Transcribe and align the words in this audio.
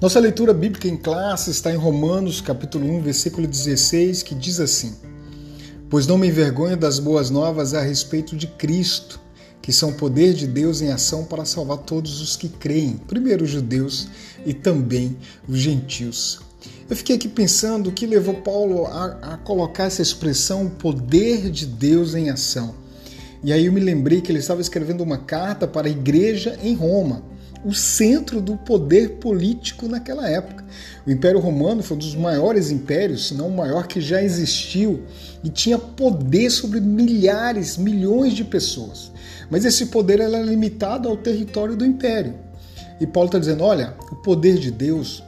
Nossa 0.00 0.18
leitura 0.18 0.54
bíblica 0.54 0.88
em 0.88 0.96
classe 0.96 1.50
está 1.50 1.70
em 1.70 1.76
Romanos, 1.76 2.40
capítulo 2.40 2.90
1, 2.90 3.02
versículo 3.02 3.46
16, 3.46 4.22
que 4.22 4.34
diz 4.34 4.58
assim: 4.58 4.94
Pois 5.90 6.06
não 6.06 6.16
me 6.16 6.26
envergonho 6.26 6.74
das 6.74 6.98
boas 6.98 7.28
novas 7.28 7.74
a 7.74 7.82
respeito 7.82 8.34
de 8.34 8.46
Cristo, 8.46 9.20
que 9.60 9.74
são 9.74 9.92
poder 9.92 10.32
de 10.32 10.46
Deus 10.46 10.80
em 10.80 10.90
ação 10.90 11.26
para 11.26 11.44
salvar 11.44 11.76
todos 11.76 12.22
os 12.22 12.34
que 12.34 12.48
creem, 12.48 12.96
primeiro 12.96 13.44
os 13.44 13.50
judeus 13.50 14.08
e 14.46 14.54
também 14.54 15.18
os 15.46 15.58
gentios. 15.58 16.40
Eu 16.88 16.96
fiquei 16.96 17.16
aqui 17.16 17.28
pensando 17.28 17.90
o 17.90 17.92
que 17.92 18.06
levou 18.06 18.36
Paulo 18.36 18.86
a, 18.86 19.34
a 19.34 19.36
colocar 19.36 19.84
essa 19.84 20.00
expressão 20.00 20.66
poder 20.66 21.50
de 21.50 21.66
Deus 21.66 22.14
em 22.14 22.30
ação. 22.30 22.74
E 23.44 23.52
aí 23.52 23.66
eu 23.66 23.72
me 23.72 23.80
lembrei 23.80 24.22
que 24.22 24.32
ele 24.32 24.38
estava 24.38 24.62
escrevendo 24.62 25.02
uma 25.02 25.18
carta 25.18 25.68
para 25.68 25.88
a 25.88 25.90
igreja 25.90 26.58
em 26.62 26.74
Roma 26.74 27.28
o 27.64 27.74
centro 27.74 28.40
do 28.40 28.56
poder 28.56 29.18
político 29.18 29.86
naquela 29.86 30.28
época. 30.28 30.64
O 31.06 31.10
Império 31.10 31.40
Romano 31.40 31.82
foi 31.82 31.96
um 31.96 32.00
dos 32.00 32.14
maiores 32.14 32.70
impérios, 32.70 33.28
se 33.28 33.34
não 33.34 33.48
o 33.48 33.56
maior 33.56 33.86
que 33.86 34.00
já 34.00 34.22
existiu, 34.22 35.02
e 35.44 35.48
tinha 35.48 35.78
poder 35.78 36.50
sobre 36.50 36.80
milhares, 36.80 37.76
milhões 37.76 38.34
de 38.34 38.44
pessoas. 38.44 39.12
Mas 39.50 39.64
esse 39.64 39.86
poder 39.86 40.20
era 40.20 40.40
limitado 40.40 41.08
ao 41.08 41.16
território 41.16 41.76
do 41.76 41.84
império. 41.84 42.34
E 43.00 43.06
Paulo 43.06 43.28
está 43.28 43.38
dizendo: 43.38 43.64
olha, 43.64 43.94
o 44.12 44.16
poder 44.16 44.58
de 44.58 44.70
Deus, 44.70 45.22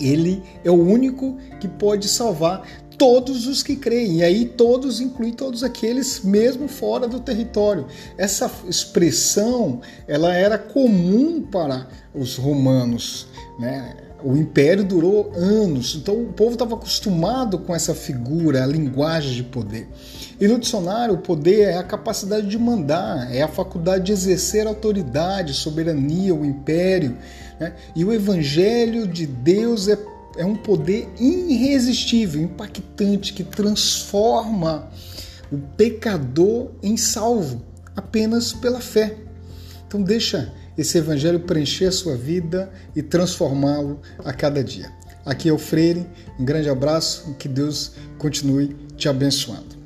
ele 0.00 0.42
é 0.64 0.70
o 0.70 0.82
único 0.82 1.38
que 1.58 1.68
pode 1.68 2.08
salvar 2.08 2.66
todos 3.00 3.46
os 3.46 3.62
que 3.62 3.76
creem. 3.76 4.18
E 4.18 4.22
aí 4.22 4.44
todos 4.44 5.00
inclui 5.00 5.32
todos 5.32 5.64
aqueles 5.64 6.20
mesmo 6.22 6.68
fora 6.68 7.08
do 7.08 7.18
território. 7.18 7.86
Essa 8.18 8.50
expressão, 8.68 9.80
ela 10.06 10.34
era 10.34 10.58
comum 10.58 11.40
para 11.40 11.88
os 12.14 12.36
romanos, 12.36 13.26
né? 13.58 13.96
O 14.22 14.36
império 14.36 14.84
durou 14.84 15.32
anos, 15.34 15.94
então 15.94 16.14
o 16.14 16.26
povo 16.26 16.52
estava 16.52 16.74
acostumado 16.74 17.58
com 17.60 17.74
essa 17.74 17.94
figura, 17.94 18.62
a 18.62 18.66
linguagem 18.66 19.32
de 19.32 19.44
poder. 19.44 19.88
E 20.38 20.46
no 20.46 20.58
dicionário, 20.58 21.14
o 21.14 21.18
poder 21.18 21.68
é 21.70 21.78
a 21.78 21.82
capacidade 21.82 22.46
de 22.46 22.58
mandar, 22.58 23.34
é 23.34 23.40
a 23.40 23.48
faculdade 23.48 24.04
de 24.04 24.12
exercer 24.12 24.66
autoridade, 24.66 25.54
soberania, 25.54 26.34
o 26.34 26.44
império. 26.44 27.16
Né? 27.58 27.72
E 27.96 28.04
o 28.04 28.12
evangelho 28.12 29.06
de 29.06 29.26
Deus 29.26 29.88
é 29.88 29.96
é 30.36 30.44
um 30.44 30.54
poder 30.54 31.08
irresistível, 31.18 32.40
impactante, 32.40 33.32
que 33.32 33.44
transforma 33.44 34.90
o 35.50 35.58
pecador 35.58 36.70
em 36.82 36.96
salvo 36.96 37.64
apenas 37.96 38.52
pela 38.52 38.80
fé. 38.80 39.16
Então 39.86 40.02
deixa 40.02 40.52
esse 40.78 40.96
evangelho 40.98 41.40
preencher 41.40 41.86
a 41.86 41.92
sua 41.92 42.16
vida 42.16 42.70
e 42.94 43.02
transformá-lo 43.02 44.00
a 44.24 44.32
cada 44.32 44.62
dia. 44.62 44.90
Aqui 45.24 45.48
é 45.48 45.52
o 45.52 45.58
Freire, 45.58 46.06
um 46.38 46.44
grande 46.44 46.68
abraço 46.70 47.30
e 47.30 47.34
que 47.34 47.48
Deus 47.48 47.92
continue 48.18 48.74
te 48.96 49.08
abençoando. 49.08 49.79